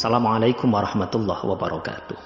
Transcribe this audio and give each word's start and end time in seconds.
Assalamualaikum 0.00 0.72
warahmatullahi 0.72 1.44
wabarakatuh. 1.44 2.16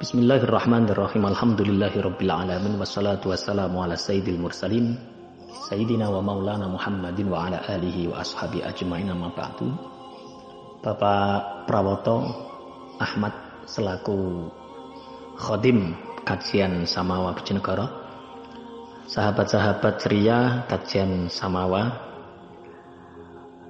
Bismillahirrahmanirrahim. 0.00 1.28
Alhamdulillahirabbil 1.28 2.32
alamin 2.32 2.80
wassalatu 2.80 3.36
wassalamu 3.36 3.84
ala 3.84 4.00
sayyidil 4.00 4.40
mursalin 4.40 4.96
sayyidina 5.68 6.08
wa 6.08 6.24
maulana 6.24 6.72
Muhammadin 6.72 7.28
wa 7.28 7.44
ala 7.44 7.60
alihi 7.68 8.08
wa 8.08 8.24
ashabi 8.24 8.64
ajmain 8.64 9.12
amma 9.12 9.28
ba'du. 9.28 9.68
Bapak 10.80 11.68
Prawoto 11.68 12.32
Ahmad 12.96 13.36
selaku 13.68 14.48
khodim 15.36 15.92
kajian 16.24 16.88
Samawa 16.88 17.36
Bojonegoro. 17.36 17.92
Sahabat-sahabat 19.04 20.00
ceria 20.00 20.64
kajian 20.64 21.28
Samawa 21.28 22.08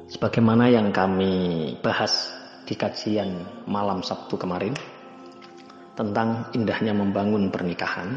sebagaimana 0.06 0.70
yang 0.70 0.94
kami 0.94 1.74
bahas 1.82 2.38
di 2.70 2.78
kajian 2.78 3.66
malam 3.66 3.98
Sabtu 3.98 4.38
kemarin 4.38 4.70
tentang 5.98 6.54
indahnya 6.54 6.94
membangun 6.94 7.50
pernikahan. 7.50 8.14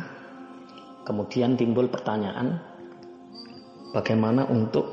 Kemudian 1.01 1.57
timbul 1.57 1.89
pertanyaan 1.89 2.61
bagaimana 3.97 4.45
untuk 4.45 4.85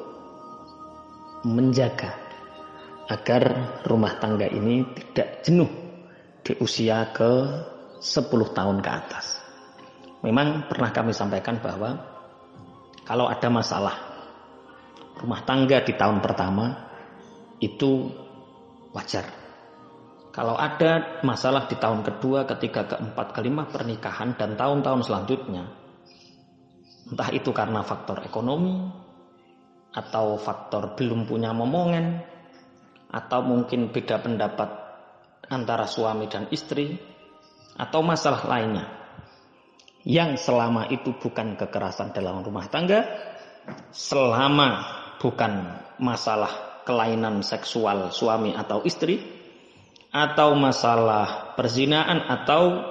menjaga 1.44 2.16
agar 3.12 3.76
rumah 3.84 4.16
tangga 4.16 4.48
ini 4.48 4.80
tidak 4.96 5.44
jenuh 5.44 5.68
di 6.40 6.56
usia 6.64 7.12
ke 7.12 7.30
10 8.00 8.56
tahun 8.56 8.80
ke 8.80 8.90
atas. 8.90 9.44
Memang 10.24 10.72
pernah 10.72 10.88
kami 10.88 11.12
sampaikan 11.12 11.60
bahwa 11.60 12.00
kalau 13.04 13.28
ada 13.28 13.48
masalah 13.52 13.96
rumah 15.20 15.44
tangga 15.44 15.84
di 15.84 15.92
tahun 16.00 16.24
pertama 16.24 16.90
itu 17.60 18.08
wajar 18.96 19.39
kalau 20.30 20.54
ada 20.54 21.22
masalah 21.26 21.66
di 21.66 21.74
tahun 21.74 22.06
kedua, 22.06 22.46
ketiga, 22.46 22.86
keempat, 22.86 23.34
kelima 23.34 23.66
pernikahan 23.66 24.38
dan 24.38 24.54
tahun-tahun 24.54 25.02
selanjutnya, 25.02 25.66
entah 27.10 27.30
itu 27.34 27.50
karena 27.50 27.82
faktor 27.82 28.22
ekonomi 28.22 28.86
atau 29.90 30.38
faktor 30.38 30.94
belum 30.94 31.26
punya 31.26 31.50
momongan 31.50 32.22
atau 33.10 33.42
mungkin 33.42 33.90
beda 33.90 34.22
pendapat 34.22 34.70
antara 35.50 35.90
suami 35.90 36.30
dan 36.30 36.46
istri 36.54 36.94
atau 37.74 37.98
masalah 38.06 38.46
lainnya 38.46 38.86
yang 40.06 40.38
selama 40.38 40.88
itu 40.88 41.12
bukan 41.18 41.58
kekerasan 41.58 42.14
dalam 42.16 42.40
rumah 42.40 42.70
tangga, 42.72 43.04
selama 43.92 44.86
bukan 45.20 45.76
masalah 46.00 46.82
kelainan 46.88 47.44
seksual 47.44 48.08
suami 48.08 48.56
atau 48.56 48.80
istri, 48.88 49.39
atau 50.10 50.58
masalah 50.58 51.54
perzinaan 51.54 52.26
atau 52.26 52.82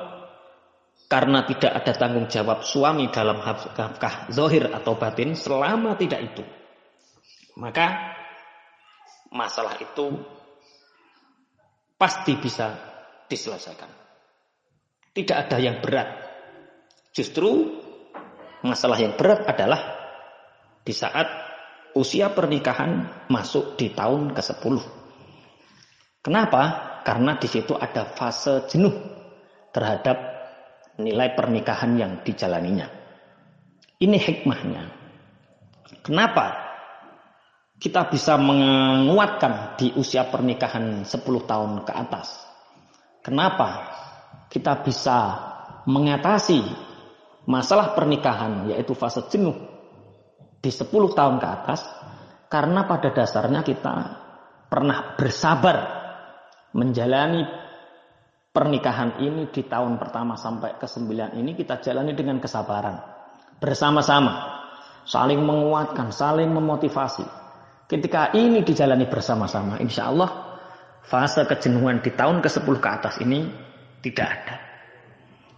karena 1.12 1.44
tidak 1.44 1.72
ada 1.84 1.92
tanggung 1.96 2.28
jawab 2.32 2.64
suami 2.64 3.12
dalam 3.12 3.44
nafkah 3.44 4.30
zohir 4.32 4.72
atau 4.72 4.96
batin 4.96 5.36
selama 5.36 6.00
tidak 6.00 6.32
itu. 6.32 6.44
Maka 7.60 8.16
masalah 9.34 9.76
itu 9.82 10.16
pasti 12.00 12.40
bisa 12.40 12.78
diselesaikan. 13.28 13.90
Tidak 15.12 15.36
ada 15.36 15.58
yang 15.60 15.84
berat. 15.84 16.08
Justru 17.12 17.82
masalah 18.64 19.02
yang 19.02 19.18
berat 19.18 19.44
adalah 19.50 19.82
di 20.86 20.94
saat 20.94 21.28
usia 21.98 22.32
pernikahan 22.32 23.26
masuk 23.28 23.76
di 23.76 23.92
tahun 23.92 24.32
ke-10 24.32 25.00
kenapa? 26.24 26.89
Karena 27.10 27.42
di 27.42 27.50
situ 27.50 27.74
ada 27.74 28.06
fase 28.06 28.70
jenuh 28.70 28.94
terhadap 29.74 30.14
nilai 31.02 31.34
pernikahan 31.34 31.98
yang 31.98 32.22
dijalaninya. 32.22 32.86
Ini 33.98 34.14
hikmahnya. 34.14 34.84
Kenapa 36.06 36.54
kita 37.82 38.14
bisa 38.14 38.38
menguatkan 38.38 39.74
di 39.82 39.90
usia 39.98 40.30
pernikahan 40.30 41.02
10 41.02 41.10
tahun 41.50 41.82
ke 41.82 41.94
atas? 41.98 42.46
Kenapa 43.26 43.90
kita 44.54 44.86
bisa 44.86 45.18
mengatasi 45.90 46.62
masalah 47.50 47.98
pernikahan 47.98 48.70
yaitu 48.70 48.94
fase 48.94 49.26
jenuh 49.34 49.58
di 50.62 50.70
10 50.70 50.94
tahun 50.94 51.42
ke 51.42 51.48
atas? 51.50 51.90
Karena 52.54 52.86
pada 52.86 53.10
dasarnya 53.10 53.66
kita 53.66 53.96
pernah 54.70 55.18
bersabar 55.18 56.00
menjalani 56.76 57.46
pernikahan 58.50 59.22
ini 59.22 59.48
di 59.54 59.64
tahun 59.66 60.02
pertama 60.02 60.36
sampai 60.36 60.76
ke 60.76 60.86
sembilan 60.90 61.38
ini 61.38 61.54
kita 61.54 61.80
jalani 61.80 62.14
dengan 62.18 62.42
kesabaran. 62.42 62.96
Bersama-sama. 63.60 64.58
Saling 65.10 65.42
menguatkan, 65.42 66.14
saling 66.14 66.54
memotivasi. 66.54 67.26
Ketika 67.90 68.30
ini 68.38 68.62
dijalani 68.62 69.10
bersama-sama, 69.10 69.82
insya 69.82 70.14
Allah 70.14 70.62
fase 71.02 71.42
kejenuhan 71.50 72.06
di 72.06 72.14
tahun 72.14 72.46
ke-10 72.46 72.76
ke 72.78 72.90
atas 72.90 73.16
ini 73.18 73.50
tidak 74.06 74.28
ada. 74.30 74.56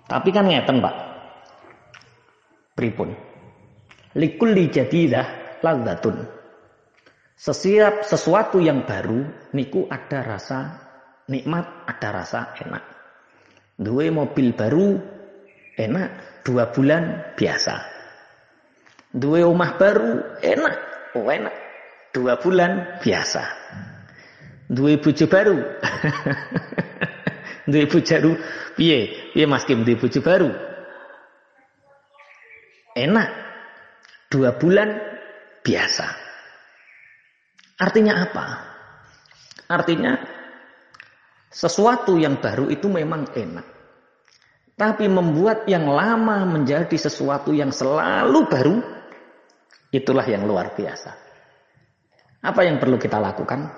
Tapi 0.07 0.29
kan 0.31 0.47
ngeten 0.47 0.79
pak. 0.79 0.95
Pripun. 2.79 3.11
Likulli 4.15 4.71
jadidah 4.71 5.59
ladzatun. 5.59 6.15
Sesiap 7.35 8.05
sesuatu 8.05 8.61
yang 8.61 8.87
baru 8.87 9.51
niku 9.51 9.89
ada 9.91 10.23
rasa 10.23 10.59
nikmat 11.31 11.87
ada 11.87 12.09
rasa 12.11 12.51
enak. 12.59 12.83
Dua 13.79 14.11
mobil 14.11 14.51
baru 14.51 14.99
enak, 15.79 16.43
dua 16.43 16.67
bulan 16.75 17.33
biasa. 17.39 17.75
Dua 19.15 19.47
rumah 19.47 19.79
baru 19.79 20.39
enak, 20.43 20.75
oh 21.15 21.27
enak, 21.31 21.55
dua 22.11 22.35
bulan 22.35 22.99
biasa. 22.99 23.43
Dua 24.71 24.95
bojo 24.99 25.25
baru. 25.27 25.57
dua 27.71 27.83
bojo 27.87 28.07
baru 28.07 28.31
piye? 28.75 29.31
Piye 29.35 29.45
Mas 29.47 29.63
Kim 29.67 29.83
dua 29.87 29.99
bojo 29.99 30.19
baru? 30.19 30.51
Enak. 32.95 33.29
Dua 34.31 34.55
bulan 34.55 34.95
biasa. 35.59 36.07
Artinya 37.83 38.13
apa? 38.23 38.45
Artinya 39.67 40.15
sesuatu 41.51 42.15
yang 42.15 42.39
baru 42.39 42.71
itu 42.71 42.87
memang 42.87 43.27
enak. 43.35 43.67
Tapi 44.79 45.05
membuat 45.05 45.67
yang 45.69 45.85
lama 45.85 46.47
menjadi 46.47 46.95
sesuatu 46.95 47.53
yang 47.53 47.69
selalu 47.69 48.49
baru, 48.49 48.75
itulah 49.93 50.25
yang 50.25 50.47
luar 50.47 50.73
biasa. 50.73 51.11
Apa 52.41 52.65
yang 52.65 52.81
perlu 52.81 52.97
kita 52.97 53.21
lakukan? 53.21 53.69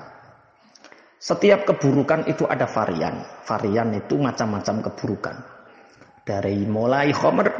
Setiap 1.19 1.67
keburukan 1.67 2.29
itu 2.29 2.47
ada 2.47 2.69
varian. 2.69 3.19
Varian 3.43 3.89
itu 3.95 4.15
macam-macam 4.15 4.75
keburukan. 4.91 5.35
Dari 6.23 6.63
mulai 6.63 7.11
khomer, 7.11 7.51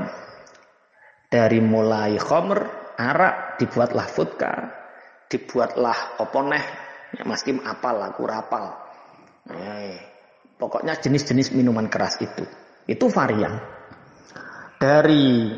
dari 1.28 1.59
mulai 1.59 2.16
khomer, 2.16 2.63
arak, 2.95 3.59
dibuatlah 3.59 4.07
vodka, 4.07 4.51
dibuatlah 5.28 6.22
oponeh, 6.24 6.63
ya 7.18 7.24
Mas 7.28 7.44
Kim 7.44 7.59
apal, 7.63 8.00
aku 8.00 8.24
rapal. 8.24 8.82
Eh, 9.51 9.95
pokoknya 10.55 10.95
jenis-jenis 10.95 11.51
minuman 11.51 11.91
keras 11.91 12.19
itu. 12.23 12.47
Itu 12.87 13.11
varian. 13.11 13.59
Dari 14.79 15.51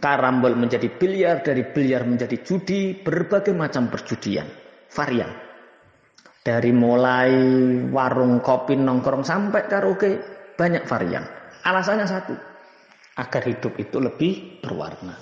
karambol 0.00 0.56
menjadi 0.56 0.88
biliar, 0.88 1.44
dari 1.44 1.68
biliar 1.68 2.08
menjadi 2.08 2.40
judi, 2.40 2.96
berbagai 2.96 3.52
macam 3.52 3.92
perjudian. 3.92 4.48
Varian. 4.88 5.30
Dari 6.44 6.72
mulai 6.76 7.32
warung 7.88 8.44
kopi 8.44 8.76
nongkrong 8.76 9.24
sampai 9.24 9.64
karaoke, 9.64 10.10
banyak 10.60 10.84
varian. 10.84 11.24
Alasannya 11.64 12.04
satu, 12.04 12.36
agar 13.16 13.42
hidup 13.48 13.80
itu 13.80 13.96
lebih 13.96 14.60
berwarna. 14.60 15.16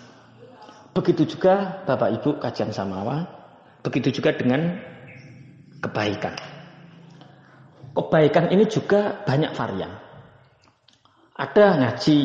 Begitu 0.92 1.38
juga 1.38 1.86
Bapak 1.86 2.10
Ibu 2.20 2.30
kajian 2.42 2.74
samawa, 2.74 3.22
begitu 3.86 4.18
juga 4.18 4.34
dengan 4.34 4.82
kebaikan. 5.78 6.51
Kebaikan 7.92 8.48
ini 8.48 8.64
juga 8.64 9.20
banyak 9.20 9.52
varian. 9.52 9.92
Ada 11.36 11.76
ngaji, 11.76 12.18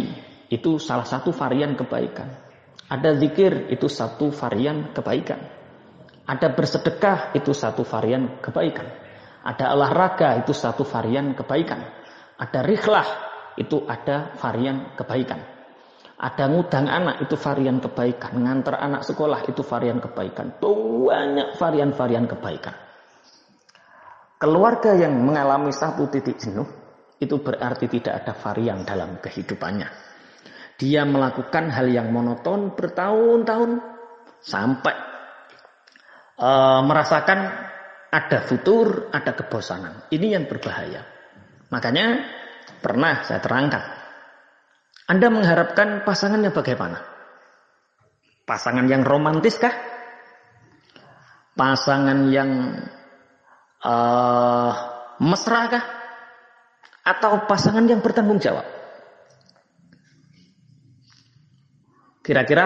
itu 0.47 0.79
salah 0.79 1.03
satu 1.03 1.35
varian 1.35 1.75
kebaikan. 1.75 2.31
Ada 2.87 3.19
zikir, 3.19 3.67
itu 3.67 3.91
satu 3.91 4.31
varian 4.31 4.95
kebaikan. 4.95 5.43
Ada 6.23 6.55
bersedekah, 6.55 7.35
itu 7.35 7.51
satu 7.51 7.83
varian 7.83 8.39
kebaikan. 8.39 8.87
Ada 9.43 9.75
olahraga, 9.75 10.39
itu 10.39 10.55
satu 10.55 10.87
varian 10.87 11.35
kebaikan. 11.35 11.83
Ada 12.39 12.63
rikhlah, 12.63 13.07
itu 13.59 13.83
ada 13.83 14.35
varian 14.39 14.95
kebaikan. 14.95 15.39
Ada 16.15 16.47
ngudang 16.47 16.87
anak, 16.87 17.27
itu 17.27 17.35
varian 17.35 17.83
kebaikan. 17.83 18.39
Ngantar 18.39 18.79
anak 18.79 19.03
sekolah, 19.03 19.43
itu 19.51 19.67
varian 19.67 19.99
kebaikan. 19.99 20.55
Banyak 20.63 21.59
varian-varian 21.59 22.23
kebaikan. 22.23 22.86
Keluarga 24.37 24.93
yang 24.93 25.13
mengalami 25.17 25.73
satu 25.73 26.09
titik 26.09 26.37
jenuh 26.37 26.65
itu 27.17 27.41
berarti 27.41 27.89
tidak 27.89 28.23
ada 28.23 28.33
varian 28.37 28.85
dalam 28.85 29.17
kehidupannya. 29.17 29.89
Dia 30.77 31.09
melakukan 31.09 31.73
hal 31.73 31.89
yang 31.89 32.13
monoton 32.13 32.77
bertahun-tahun 32.77 33.81
sampai 34.45 34.95
uh, 36.37 36.85
merasakan 36.85 37.39
ada 38.13 38.39
futur, 38.45 39.09
ada 39.09 39.33
kebosanan. 39.33 40.05
Ini 40.13 40.37
yang 40.37 40.45
berbahaya. 40.45 41.01
Makanya 41.73 42.21
pernah 42.79 43.25
saya 43.25 43.41
terangkan. 43.41 43.83
Anda 45.09 45.27
mengharapkan 45.33 46.05
pasangannya 46.05 46.53
bagaimana? 46.53 46.99
Pasangan 48.45 48.85
yang 48.87 49.01
romantis 49.03 49.57
kah? 49.59 49.73
Pasangan 51.57 52.29
yang 52.29 52.79
uh, 53.83 54.71
mesra 55.21 55.62
kah? 55.69 55.85
Atau 57.07 57.47
pasangan 57.47 57.83
yang 57.88 58.03
bertanggung 58.03 58.39
jawab? 58.41 58.65
Kira-kira 62.19 62.65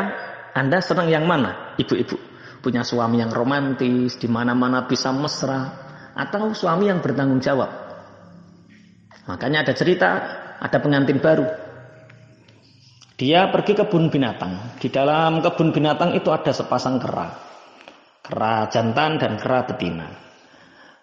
Anda 0.58 0.82
senang 0.82 1.14
yang 1.14 1.30
mana, 1.30 1.78
ibu-ibu? 1.78 2.18
Punya 2.62 2.82
suami 2.82 3.22
yang 3.22 3.30
romantis, 3.30 4.18
di 4.18 4.26
mana-mana 4.26 4.90
bisa 4.90 5.14
mesra, 5.14 5.70
atau 6.18 6.54
suami 6.58 6.90
yang 6.90 7.02
bertanggung 7.02 7.38
jawab? 7.38 7.70
Makanya 9.30 9.62
ada 9.62 9.74
cerita, 9.78 10.10
ada 10.58 10.78
pengantin 10.82 11.22
baru. 11.22 11.46
Dia 13.22 13.54
pergi 13.54 13.78
ke 13.78 13.86
kebun 13.86 14.10
binatang. 14.10 14.82
Di 14.82 14.90
dalam 14.90 15.46
kebun 15.46 15.70
binatang 15.70 16.18
itu 16.18 16.34
ada 16.34 16.50
sepasang 16.50 16.98
kera. 16.98 17.30
Kera 18.26 18.66
jantan 18.66 19.22
dan 19.22 19.38
kera 19.38 19.62
betina. 19.70 20.31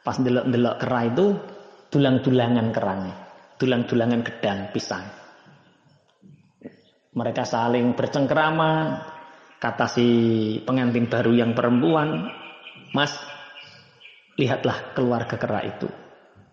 Pas 0.08 0.16
delok-delok 0.16 0.76
kera 0.80 1.00
itu, 1.04 1.36
dulang-dulangan 1.92 2.72
kerangnya 2.72 3.28
dulang-dulangan 3.58 4.22
gedang 4.22 4.70
pisang. 4.70 5.04
Mereka 7.12 7.42
saling 7.42 7.98
bercengkerama, 7.98 9.02
kata 9.58 9.86
si 9.90 10.06
pengantin 10.62 11.10
baru 11.10 11.34
yang 11.34 11.52
perempuan, 11.58 12.30
Mas, 12.94 13.10
lihatlah 14.38 14.94
keluarga 14.94 15.34
kera 15.34 15.66
itu. 15.66 15.90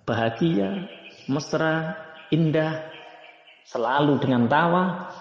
Bahagia, 0.09 0.89
mesra, 1.29 1.93
indah, 2.33 2.89
selalu 3.69 4.17
dengan 4.17 4.49
tawa. 4.49 5.13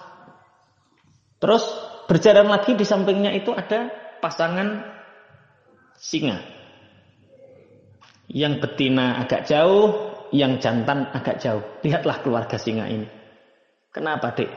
Terus 1.37 1.65
berjalan 2.09 2.49
lagi 2.49 2.73
di 2.73 2.85
sampingnya 2.89 3.37
itu 3.37 3.53
ada 3.53 3.93
pasangan 4.25 4.81
singa. 6.01 6.64
Yang 8.29 8.55
betina 8.65 9.21
agak 9.21 9.44
jauh, 9.44 10.15
yang 10.35 10.59
jantan 10.59 11.12
agak 11.12 11.38
jauh. 11.38 11.62
Lihatlah 11.85 12.25
keluarga 12.25 12.56
singa 12.59 12.88
ini. 12.88 13.06
Kenapa, 13.94 14.35
Dek? 14.35 14.50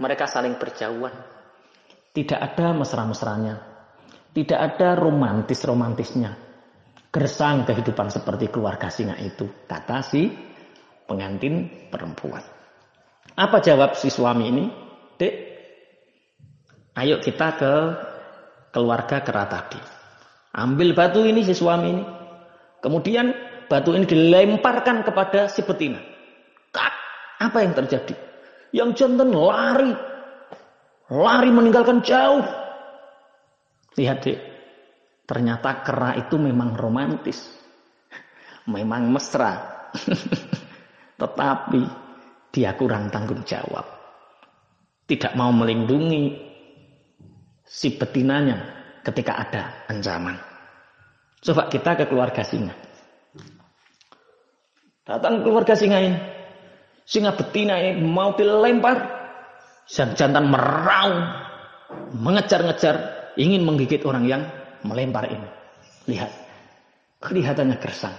Mereka 0.00 0.24
saling 0.24 0.56
berjauhan. 0.56 1.12
Tidak 2.14 2.38
ada 2.38 2.72
mesra-mesranya. 2.72 3.54
Tidak 4.34 4.58
ada 4.58 4.96
romantis-romantisnya. 4.98 6.32
Gersang 7.10 7.62
kehidupan 7.62 8.10
seperti 8.10 8.50
keluarga 8.50 8.90
singa 8.90 9.14
itu. 9.20 9.46
Kata 9.66 10.02
si 10.02 10.26
pengantin 11.06 11.86
perempuan. 11.92 12.42
Apa 13.34 13.62
jawab 13.62 13.94
si 13.94 14.10
suami 14.10 14.44
ini? 14.50 14.64
Dek, 15.14 15.34
ayo 16.98 17.22
kita 17.22 17.48
ke 17.54 17.74
keluarga 18.74 19.22
kera 19.22 19.46
tadi. 19.46 19.78
Ambil 20.54 20.94
batu 20.94 21.22
ini 21.22 21.46
si 21.46 21.54
suami 21.54 21.86
ini. 21.86 22.04
Kemudian 22.84 23.32
batu 23.64 23.96
ini 23.96 24.04
dilemparkan 24.04 25.00
kepada 25.08 25.48
si 25.48 25.64
betina. 25.64 25.96
Kak, 26.68 26.92
apa 27.40 27.64
yang 27.64 27.72
terjadi? 27.72 28.12
Yang 28.76 29.00
jantan 29.00 29.32
lari. 29.32 29.88
Lari 31.08 31.48
meninggalkan 31.48 32.04
jauh. 32.04 32.44
Lihat 33.96 34.18
deh. 34.20 34.36
Ternyata 35.24 35.80
kera 35.80 36.12
itu 36.20 36.36
memang 36.36 36.76
romantis. 36.76 37.48
Memang 38.68 39.08
mesra. 39.08 39.88
Tetapi 41.20 41.82
dia 42.52 42.76
kurang 42.76 43.08
tanggung 43.08 43.48
jawab. 43.48 43.88
Tidak 45.08 45.32
mau 45.40 45.48
melindungi 45.56 46.36
si 47.64 47.96
betinanya 47.96 48.60
ketika 49.00 49.40
ada 49.40 49.62
ancaman. 49.88 50.53
Coba 51.44 51.68
kita 51.68 51.92
ke 52.00 52.04
keluarga 52.08 52.40
singa. 52.40 52.72
Datang 55.04 55.44
keluarga 55.44 55.76
singa 55.76 56.00
ini. 56.00 56.16
Singa 57.04 57.36
betina 57.36 57.76
ini 57.76 58.00
mau 58.00 58.32
dilempar. 58.32 58.96
Sang 59.84 60.16
jantan 60.16 60.48
meraung. 60.48 61.20
Mengejar-ngejar. 62.16 62.96
Ingin 63.36 63.68
menggigit 63.68 64.00
orang 64.08 64.24
yang 64.24 64.42
melempar 64.88 65.28
ini. 65.28 65.48
Lihat. 66.08 66.32
Kelihatannya 67.20 67.76
gersang. 67.76 68.16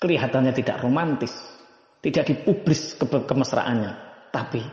Kelihatannya 0.00 0.56
tidak 0.56 0.80
romantis. 0.80 1.36
Tidak 2.00 2.24
dipublis 2.32 2.96
ke 2.96 3.04
kemesraannya. 3.04 3.92
Tapi 4.32 4.64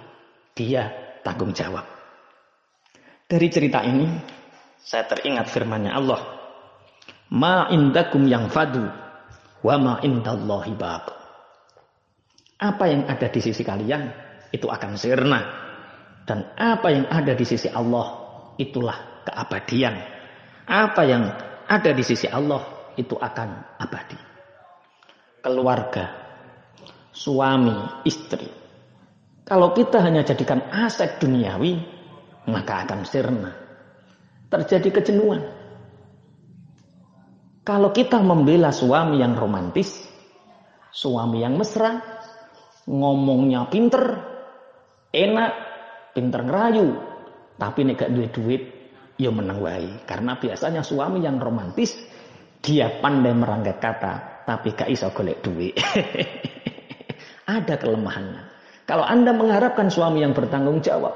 dia 0.56 0.88
tanggung 1.28 1.52
jawab. 1.52 1.84
Dari 3.28 3.48
cerita 3.52 3.84
ini. 3.84 4.08
Saya 4.80 5.12
teringat 5.12 5.52
firmannya 5.52 5.92
Allah. 5.92 6.39
Ma 7.30 7.70
indakum 7.70 8.26
yang 8.26 8.50
fadu 8.50 8.90
Wa 9.60 9.76
ma 9.76 10.00
indallahi 10.00 10.72
baq. 10.76 11.06
Apa 12.60 12.92
yang 12.92 13.08
ada 13.08 13.28
di 13.32 13.40
sisi 13.40 13.64
kalian 13.64 14.12
itu 14.52 14.68
akan 14.68 14.96
sirna. 14.96 15.42
Dan 16.24 16.46
apa 16.56 16.88
yang 16.94 17.06
ada 17.10 17.34
di 17.34 17.44
sisi 17.44 17.68
Allah 17.72 18.08
itulah 18.56 19.24
keabadian. 19.28 19.96
Apa 20.70 21.02
yang 21.08 21.24
ada 21.66 21.92
di 21.92 22.04
sisi 22.06 22.30
Allah 22.30 22.94
itu 22.96 23.16
akan 23.16 23.80
abadi. 23.80 24.20
Keluarga, 25.40 26.06
suami, 27.16 28.04
istri. 28.06 28.48
Kalau 29.48 29.74
kita 29.74 29.98
hanya 30.04 30.22
jadikan 30.22 30.62
aset 30.70 31.18
duniawi, 31.18 31.82
maka 32.46 32.86
akan 32.86 33.02
sirna. 33.08 33.52
Terjadi 34.52 35.02
kejenuhan. 35.02 35.59
Kalau 37.64 37.92
kita 37.92 38.24
membela 38.24 38.72
suami 38.72 39.20
yang 39.20 39.36
romantis, 39.36 40.08
suami 40.90 41.44
yang 41.44 41.60
mesra, 41.60 42.00
ngomongnya 42.90 43.70
pinter, 43.70 44.04
enak, 45.14 45.52
pinter 46.16 46.42
ngerayu, 46.42 46.88
tapi 47.60 47.86
nek 47.86 47.96
gak 48.00 48.12
duit 48.16 48.32
duit, 48.34 48.64
ya 49.20 49.30
menang 49.30 49.60
wae. 49.62 50.02
Karena 50.08 50.40
biasanya 50.40 50.82
suami 50.82 51.22
yang 51.22 51.38
romantis, 51.38 51.94
dia 52.64 53.00
pandai 53.04 53.36
merangkai 53.36 53.78
kata, 53.78 54.14
tapi 54.48 54.74
gak 54.74 54.90
iso 54.90 55.12
golek 55.14 55.44
duit. 55.44 55.76
Ada 57.60 57.76
kelemahannya. 57.78 58.44
Kalau 58.90 59.06
Anda 59.06 59.36
mengharapkan 59.36 59.94
suami 59.94 60.26
yang 60.26 60.34
bertanggung 60.34 60.82
jawab, 60.82 61.14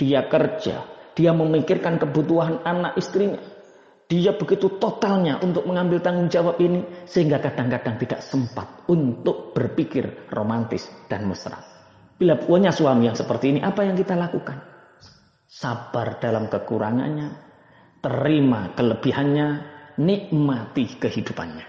dia 0.00 0.24
kerja, 0.24 0.88
dia 1.12 1.30
memikirkan 1.36 2.00
kebutuhan 2.00 2.64
anak 2.64 2.96
istrinya, 2.96 3.40
dia 4.04 4.36
begitu 4.36 4.76
totalnya 4.76 5.40
untuk 5.40 5.64
mengambil 5.64 5.98
tanggung 6.04 6.28
jawab 6.28 6.60
ini 6.60 6.84
sehingga 7.08 7.40
kadang-kadang 7.40 7.96
tidak 7.96 8.20
sempat 8.20 8.84
untuk 8.92 9.56
berpikir 9.56 10.28
romantis 10.28 10.84
dan 11.08 11.24
mesra. 11.24 11.56
Bila 12.14 12.36
punya 12.38 12.70
suami 12.70 13.08
yang 13.08 13.16
seperti 13.16 13.56
ini, 13.56 13.60
apa 13.64 13.82
yang 13.82 13.96
kita 13.96 14.14
lakukan? 14.14 14.60
Sabar 15.48 16.20
dalam 16.20 16.46
kekurangannya, 16.52 17.32
terima 18.04 18.76
kelebihannya, 18.76 19.48
nikmati 19.98 21.00
kehidupannya. 21.00 21.66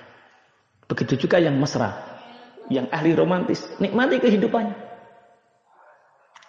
Begitu 0.85 1.25
juga 1.25 1.41
yang 1.41 1.57
mesra, 1.57 1.97
yang 2.69 2.91
ahli 2.91 3.15
romantis, 3.17 3.65
nikmati 3.81 4.21
kehidupannya. 4.21 4.77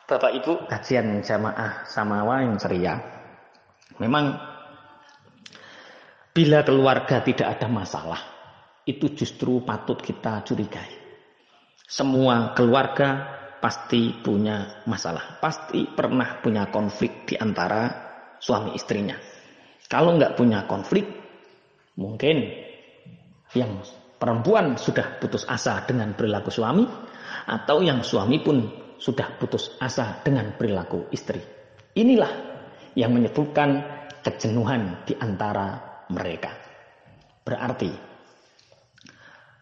Bapak 0.06 0.32
Ibu, 0.38 0.70
kajian 0.70 1.24
jamaah 1.24 1.88
samawa 1.88 2.44
yang 2.44 2.54
ceria. 2.60 3.00
Memang 3.98 4.55
Bila 6.36 6.60
keluarga 6.60 7.24
tidak 7.24 7.48
ada 7.56 7.64
masalah, 7.64 8.20
itu 8.84 9.08
justru 9.16 9.64
patut 9.64 9.96
kita 9.96 10.44
curigai. 10.44 10.92
Semua 11.88 12.52
keluarga 12.52 13.24
pasti 13.56 14.12
punya 14.20 14.84
masalah, 14.84 15.40
pasti 15.40 15.88
pernah 15.88 16.36
punya 16.44 16.68
konflik 16.68 17.24
di 17.24 17.40
antara 17.40 17.88
suami 18.36 18.76
istrinya. 18.76 19.16
Kalau 19.88 20.12
nggak 20.20 20.36
punya 20.36 20.68
konflik, 20.68 21.08
mungkin 21.96 22.52
yang 23.56 23.80
perempuan 24.20 24.76
sudah 24.76 25.16
putus 25.16 25.48
asa 25.48 25.88
dengan 25.88 26.12
perilaku 26.12 26.52
suami, 26.52 26.84
atau 27.48 27.80
yang 27.80 28.04
suami 28.04 28.44
pun 28.44 28.60
sudah 29.00 29.40
putus 29.40 29.72
asa 29.80 30.20
dengan 30.20 30.52
perilaku 30.52 31.08
istri. 31.16 31.40
Inilah 31.96 32.32
yang 32.92 33.16
menyebabkan 33.16 33.80
kejenuhan 34.20 35.00
di 35.08 35.16
antara 35.16 35.95
mereka. 36.10 36.52
Berarti 37.46 37.90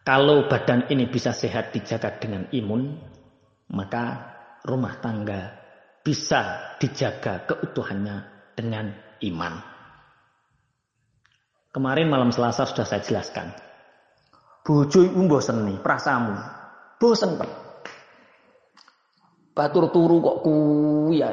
Kalau 0.05 0.45
badan 0.53 0.85
ini 0.93 1.09
bisa 1.09 1.33
sehat 1.33 1.73
dijaga 1.73 2.21
dengan 2.21 2.45
imun, 2.53 2.93
maka 3.73 4.37
rumah 4.69 5.01
tangga 5.01 5.57
bisa 6.05 6.77
dijaga 6.77 7.49
keutuhannya 7.49 8.17
dengan 8.53 8.93
iman. 9.25 9.65
Kemarin 11.73 12.13
malam 12.13 12.31
Selasa 12.37 12.69
sudah 12.69 12.85
saya 12.85 13.01
jelaskan. 13.01 13.57
Bojo 14.61 15.01
iku 15.09 15.25
bosen 15.25 15.65
nih, 15.65 15.81
prasamu. 15.81 16.37
Bosen, 17.01 17.41
Pak. 17.41 17.51
Batur 19.57 19.89
turu 19.89 20.21
kok 20.21 20.41
kuwi 20.45 21.25
ya. 21.25 21.33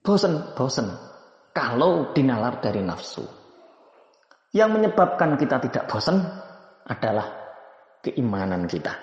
Bosen, 0.00 0.56
bosen. 0.56 0.88
Kalau 1.52 2.16
dinalar 2.16 2.64
dari 2.64 2.80
nafsu. 2.80 3.43
Yang 4.54 4.70
menyebabkan 4.70 5.34
kita 5.34 5.58
tidak 5.66 5.90
bosen 5.90 6.22
adalah 6.86 7.26
keimanan 8.06 8.70
kita. 8.70 8.94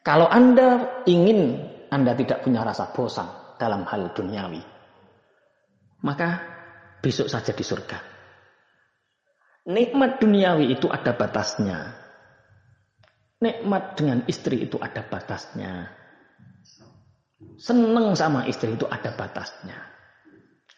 Kalau 0.00 0.24
Anda 0.30 1.02
ingin 1.04 1.60
Anda 1.92 2.16
tidak 2.16 2.48
punya 2.48 2.64
rasa 2.64 2.88
bosan 2.96 3.28
dalam 3.60 3.84
hal 3.84 4.16
duniawi, 4.16 4.62
maka 6.00 6.40
besok 7.04 7.28
saja 7.28 7.52
di 7.52 7.60
surga. 7.60 7.98
Nikmat 9.66 10.22
duniawi 10.22 10.72
itu 10.72 10.88
ada 10.88 11.12
batasnya. 11.12 11.92
Nikmat 13.42 14.00
dengan 14.00 14.24
istri 14.30 14.64
itu 14.64 14.80
ada 14.80 15.04
batasnya. 15.04 15.92
Seneng 17.60 18.16
sama 18.16 18.48
istri 18.48 18.72
itu 18.72 18.88
ada 18.88 19.12
batasnya. 19.12 19.76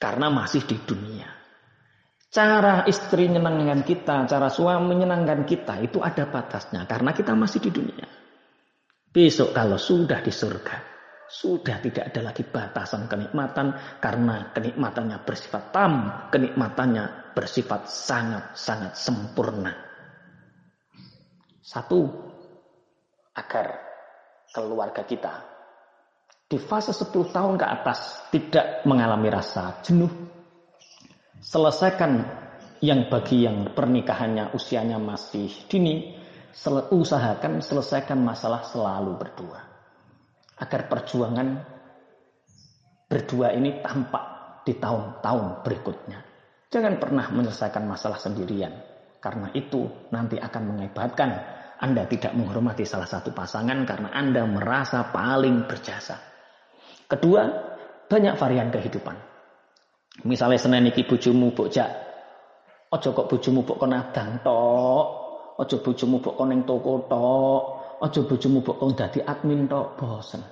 Karena 0.01 0.33
masih 0.33 0.65
di 0.65 0.75
dunia. 0.83 1.38
Cara 2.29 2.85
istri 2.85 3.25
menyenangkan 3.25 3.89
kita, 3.89 4.29
cara 4.29 4.53
suami 4.53 4.93
menyenangkan 4.93 5.49
kita 5.49 5.81
itu 5.81 6.05
ada 6.05 6.29
batasnya 6.29 6.85
karena 6.85 7.17
kita 7.17 7.33
masih 7.33 7.65
di 7.65 7.71
dunia. 7.73 8.05
Besok 9.09 9.57
kalau 9.57 9.81
sudah 9.81 10.21
di 10.21 10.29
surga, 10.29 10.77
sudah 11.25 11.81
tidak 11.81 12.13
ada 12.13 12.29
lagi 12.29 12.45
batasan 12.45 13.09
kenikmatan 13.09 13.73
karena 13.97 14.53
kenikmatannya 14.53 15.25
bersifat 15.25 15.73
tam, 15.73 15.93
kenikmatannya 16.29 17.33
bersifat 17.33 17.89
sangat-sangat 17.89 18.93
sempurna. 18.93 19.73
Satu, 21.65 22.13
agar 23.33 23.67
keluarga 24.53 25.01
kita 25.09 25.35
di 26.49 26.57
fase 26.57 26.97
10 26.97 27.29
tahun 27.29 27.61
ke 27.61 27.67
atas 27.69 28.29
tidak 28.33 28.85
mengalami 28.89 29.29
rasa 29.29 29.85
jenuh, 29.85 30.28
selesaikan 31.43 32.27
yang 32.79 33.11
bagi 33.11 33.43
yang 33.43 33.75
pernikahannya 33.75 34.55
usianya 34.55 34.99
masih 35.03 35.51
dini, 35.67 36.15
usahakan 36.91 37.63
selesaikan 37.63 38.19
masalah 38.23 38.63
selalu 38.67 39.19
berdua. 39.19 39.61
Agar 40.59 40.91
perjuangan 40.91 41.49
berdua 43.07 43.55
ini 43.55 43.79
tampak 43.83 44.25
di 44.67 44.75
tahun-tahun 44.77 45.63
berikutnya. 45.63 46.19
Jangan 46.69 47.01
pernah 47.01 47.27
menyelesaikan 47.33 47.85
masalah 47.89 48.21
sendirian. 48.21 48.75
Karena 49.19 49.51
itu 49.51 50.11
nanti 50.15 50.39
akan 50.39 50.63
mengebatkan 50.75 51.31
Anda 51.79 52.07
tidak 52.07 52.35
menghormati 52.39 52.87
salah 52.87 53.07
satu 53.07 53.35
pasangan 53.35 53.83
karena 53.87 54.15
Anda 54.15 54.47
merasa 54.47 55.11
paling 55.11 55.67
berjasa. 55.67 56.19
Kedua, 57.09 57.43
banyak 58.07 58.35
varian 58.39 58.71
kehidupan. 58.71 59.17
Misalnya 60.27 60.59
Senin 60.59 60.91
iki 60.91 61.07
bojomu 61.07 61.55
bocah. 61.55 61.91
Aja 62.89 63.09
kok 63.13 63.29
bojomu 63.29 63.63
mbok 63.63 63.79
kon 63.79 63.95
adang 63.95 64.41
tok. 64.43 65.07
Aja 65.61 65.77
bojomu 65.79 66.19
mbok 66.19 66.35
kon 66.35 66.49
ning 66.51 66.61
toko 66.67 67.07
tok. 67.07 67.63
Aja 68.03 68.21
bojomu 68.27 68.59
mbok 68.65 68.77
kon 68.81 68.97
dadi 68.99 69.23
admin 69.23 69.71
tok, 69.71 69.95
bosen. 69.95 70.43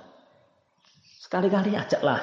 Sekali-kali 1.19 1.75
ajaklah. 1.75 2.21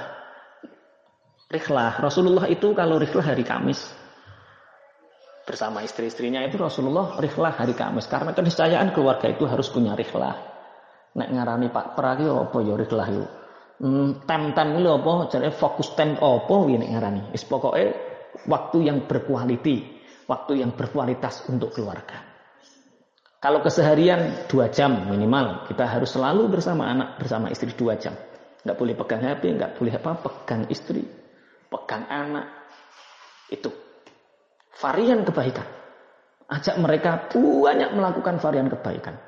Rihlah. 1.52 2.00
Rasulullah 2.00 2.46
itu 2.48 2.72
kalau 2.72 2.96
rihlah 2.96 3.26
hari 3.34 3.44
Kamis 3.44 3.84
bersama 5.44 5.84
istri-istrinya 5.84 6.40
itu 6.40 6.56
Rasulullah 6.56 7.20
rihlah 7.20 7.52
hari 7.52 7.76
Kamis 7.76 8.08
karena 8.08 8.32
keniscayaan 8.32 8.96
keluarga 8.96 9.28
itu 9.28 9.44
harus 9.44 9.68
punya 9.68 9.92
rihlah. 9.92 10.40
Nek 11.14 11.28
ngarani 11.30 11.68
Pak 11.68 11.94
Pragi 11.94 12.24
apa 12.24 12.58
ya 12.64 12.74
rihlah 12.74 13.08
yuk 13.12 13.43
hmm, 13.80 14.26
tem-tem 14.28 14.68
ini 14.78 14.88
apa? 14.90 15.12
Jadi 15.30 15.48
fokus 15.54 15.94
tem 15.94 16.14
apa? 16.18 16.56
Ini 16.68 16.86
ngarani? 16.94 17.22
Is 17.34 17.42
pokoknya 17.46 17.94
waktu 18.46 18.78
yang 18.86 19.06
berkualiti 19.06 19.94
waktu 20.28 20.64
yang 20.64 20.72
berkualitas 20.72 21.44
untuk 21.48 21.72
keluarga. 21.72 22.20
Kalau 23.40 23.60
keseharian 23.60 24.48
dua 24.48 24.72
jam 24.72 25.04
minimal 25.12 25.68
kita 25.68 25.84
harus 25.84 26.16
selalu 26.16 26.48
bersama 26.48 26.88
anak 26.88 27.20
bersama 27.20 27.52
istri 27.52 27.76
dua 27.76 28.00
jam. 28.00 28.16
Nggak 28.64 28.76
boleh 28.80 28.94
pegang 28.96 29.20
HP 29.20 29.42
nggak 29.52 29.72
boleh 29.76 29.92
apa 29.92 30.10
pegang 30.24 30.64
istri 30.72 31.04
pegang 31.68 32.08
anak. 32.08 32.46
Itu. 33.52 33.68
Varian 34.80 35.22
kebaikan. 35.22 35.68
Ajak 36.48 36.76
mereka 36.80 37.28
banyak 37.36 37.92
melakukan 37.92 38.40
varian 38.40 38.72
kebaikan. 38.72 39.20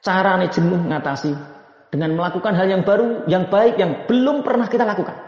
Cara 0.00 0.40
nih 0.40 0.50
jenuh 0.50 0.80
ngatasi 0.90 1.59
dengan 1.90 2.14
melakukan 2.14 2.54
hal 2.54 2.70
yang 2.70 2.82
baru, 2.86 3.26
yang 3.26 3.50
baik, 3.50 3.74
yang 3.76 4.06
belum 4.06 4.46
pernah 4.46 4.70
kita 4.70 4.86
lakukan. 4.86 5.18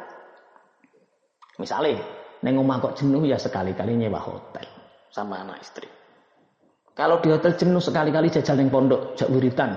Misalnya, 1.58 1.98
neng 2.46 2.58
omah 2.62 2.78
kok 2.78 3.02
jenuh 3.02 3.26
ya 3.26 3.36
sekali-kali 3.36 3.98
nyewa 3.98 4.22
hotel 4.22 4.66
sama 5.10 5.42
anak 5.42 5.60
istri. 5.60 5.90
Kalau 6.94 7.18
di 7.18 7.34
hotel 7.34 7.58
jenuh 7.58 7.82
sekali-kali 7.82 8.30
jajal 8.30 8.56
neng 8.56 8.70
pondok, 8.70 9.18
jak 9.18 9.28
wiritan, 9.28 9.74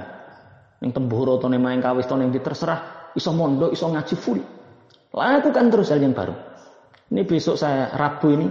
neng 0.79 0.91
temboro 0.93 1.41
atau 1.41 1.49
neng 1.49 1.65
main 1.65 1.81
kawis 1.81 2.05
atau 2.05 2.21
neng 2.21 2.29
terserah, 2.31 3.11
iso 3.17 3.33
mondok, 3.33 3.73
iso 3.73 3.89
ngaji 3.89 4.15
full. 4.15 4.39
Lakukan 5.15 5.71
terus 5.73 5.89
hal 5.89 6.03
yang 6.03 6.13
baru. 6.13 6.35
Ini 7.09 7.21
besok 7.23 7.55
saya 7.55 7.93
Rabu 7.93 8.33
ini 8.33 8.47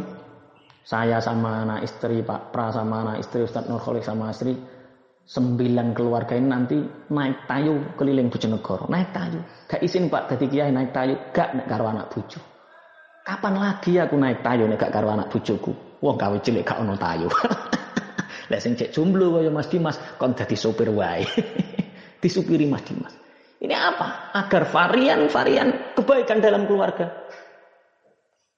saya 0.84 1.18
sama 1.18 1.64
anak 1.64 1.80
istri 1.84 2.22
Pak 2.22 2.54
Pra 2.54 2.70
sama 2.70 3.02
anak 3.02 3.24
istri 3.24 3.42
Ustadz 3.42 3.66
Nurholik 3.66 4.06
sama 4.06 4.30
istri 4.30 4.54
sembilan 5.24 5.96
keluarga 5.96 6.36
ini 6.36 6.48
nanti 6.48 6.76
naik 7.08 7.48
tayu 7.48 7.96
keliling 7.96 8.28
Bojonegoro. 8.28 8.84
Naik 8.92 9.10
tayu. 9.16 9.40
Gak 9.64 9.80
izin 9.80 10.12
pak 10.12 10.28
dari 10.28 10.46
kiai 10.52 10.70
naik 10.70 10.92
tayu. 10.92 11.16
Gak 11.32 11.56
nek 11.56 11.66
karo 11.68 11.88
anak 11.88 12.12
bojo. 12.12 12.40
Kapan 13.24 13.54
lagi 13.56 13.96
aku 13.96 14.14
naik 14.20 14.44
tayu 14.44 14.68
nek 14.68 14.78
gak 14.80 14.92
karo 14.92 15.08
anak 15.08 15.32
bojoku? 15.32 15.72
Wong 16.04 16.16
gawe 16.20 16.36
cilik 16.44 16.64
gak 16.68 16.80
ono 16.84 16.94
tayu. 17.00 17.28
Lah 18.52 18.60
sing 18.60 18.76
cek 18.76 18.92
jomblo 18.92 19.40
kaya 19.40 19.48
Mas 19.48 19.72
Dimas 19.72 19.96
kon 20.20 20.36
dadi 20.36 20.52
sopir 20.52 20.92
wae. 20.92 21.24
Disupiri 22.22 22.68
Mas 22.68 22.84
Dimas. 22.84 23.16
Ini 23.64 23.72
apa? 23.72 24.36
Agar 24.36 24.68
varian-varian 24.68 25.96
kebaikan 25.96 26.44
dalam 26.44 26.68
keluarga. 26.68 27.08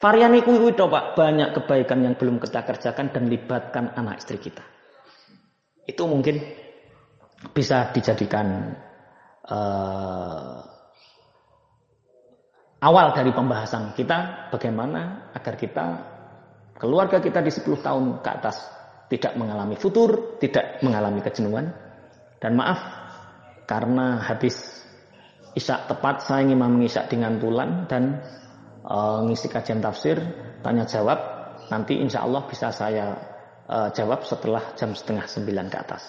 Varian 0.02 0.34
itu 0.34 0.50
itu 0.66 0.84
pak. 0.90 1.14
Banyak 1.14 1.54
kebaikan 1.54 2.02
yang 2.02 2.18
belum 2.18 2.42
kita 2.42 2.66
kerjakan 2.66 3.14
dan 3.14 3.30
libatkan 3.30 3.94
anak 3.94 4.18
istri 4.18 4.42
kita 4.42 4.75
itu 5.86 6.02
mungkin 6.04 6.42
bisa 7.54 7.94
dijadikan 7.94 8.74
uh, 9.46 10.60
awal 12.82 13.14
dari 13.14 13.30
pembahasan 13.30 13.94
kita 13.94 14.50
bagaimana 14.50 15.30
agar 15.32 15.54
kita 15.54 15.86
keluarga 16.76 17.22
kita 17.22 17.40
di 17.40 17.50
10 17.50 17.86
tahun 17.86 18.04
ke 18.20 18.30
atas 18.30 18.56
tidak 19.06 19.38
mengalami 19.38 19.78
futur, 19.78 20.38
tidak 20.42 20.82
mengalami 20.82 21.22
kejenuhan. 21.22 21.70
Dan 22.42 22.58
maaf 22.58 22.78
karena 23.64 24.20
habis 24.20 24.84
isak 25.56 25.88
tepat 25.88 26.20
saya 26.20 26.44
ingin 26.44 26.60
mengisak 26.60 27.08
dengan 27.08 27.40
tulan 27.40 27.88
dan 27.88 28.20
uh, 28.84 29.24
ngisi 29.24 29.48
kajian 29.48 29.80
tafsir 29.80 30.20
tanya 30.60 30.84
jawab 30.84 31.16
nanti 31.72 31.96
insya 31.96 32.28
Allah 32.28 32.44
bisa 32.44 32.68
saya 32.70 33.16
uh, 33.67 33.89
jawab 33.91 34.23
setelah 34.27 34.73
jam 34.77 34.93
setengah 34.95 35.25
sembilan 35.27 35.67
ke 35.71 35.77
atas. 35.77 36.03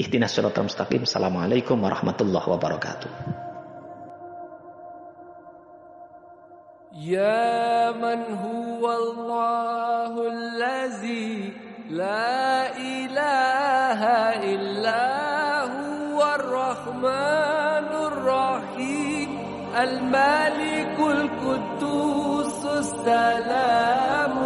Ihdinas 0.00 0.32
siratal 0.32 0.64
mustaqim. 0.64 1.04
Assalamualaikum 1.04 1.76
warahmatullahi 1.76 2.48
wabarakatuh. 2.48 3.12
يا 7.00 7.90
من 7.94 8.20
هو 8.34 8.92
الله 8.92 10.12
الذي 10.26 11.54
لا 11.90 12.76
إله 12.76 14.00
إلا 14.42 15.06
هو 15.64 16.34
الرحمن 16.34 17.88
الرحيم 18.10 19.28
الملك 19.78 20.98
القدوس 20.98 22.66
السلام 22.66 24.43